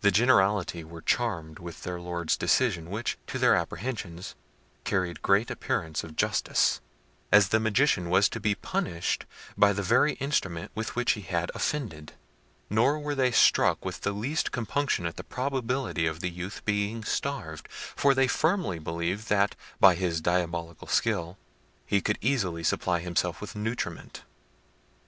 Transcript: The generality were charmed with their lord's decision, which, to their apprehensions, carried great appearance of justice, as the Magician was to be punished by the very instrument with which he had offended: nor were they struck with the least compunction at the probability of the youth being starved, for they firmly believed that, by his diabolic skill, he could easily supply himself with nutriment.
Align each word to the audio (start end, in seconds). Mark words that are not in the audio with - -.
The 0.00 0.10
generality 0.10 0.82
were 0.82 1.00
charmed 1.00 1.60
with 1.60 1.84
their 1.84 2.00
lord's 2.00 2.36
decision, 2.36 2.90
which, 2.90 3.16
to 3.28 3.38
their 3.38 3.54
apprehensions, 3.54 4.34
carried 4.82 5.22
great 5.22 5.48
appearance 5.48 6.02
of 6.02 6.16
justice, 6.16 6.80
as 7.30 7.50
the 7.50 7.60
Magician 7.60 8.10
was 8.10 8.28
to 8.30 8.40
be 8.40 8.56
punished 8.56 9.26
by 9.56 9.72
the 9.72 9.84
very 9.84 10.14
instrument 10.14 10.72
with 10.74 10.96
which 10.96 11.12
he 11.12 11.20
had 11.20 11.52
offended: 11.54 12.14
nor 12.68 12.98
were 12.98 13.14
they 13.14 13.30
struck 13.30 13.84
with 13.84 14.00
the 14.00 14.10
least 14.10 14.50
compunction 14.50 15.06
at 15.06 15.14
the 15.16 15.22
probability 15.22 16.04
of 16.04 16.18
the 16.18 16.30
youth 16.30 16.64
being 16.64 17.04
starved, 17.04 17.68
for 17.70 18.12
they 18.12 18.26
firmly 18.26 18.80
believed 18.80 19.28
that, 19.28 19.54
by 19.78 19.94
his 19.94 20.20
diabolic 20.20 20.78
skill, 20.90 21.38
he 21.86 22.00
could 22.00 22.18
easily 22.20 22.64
supply 22.64 22.98
himself 22.98 23.40
with 23.40 23.54
nutriment. 23.54 24.24